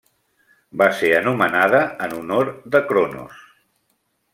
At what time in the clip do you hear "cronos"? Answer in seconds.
2.93-3.49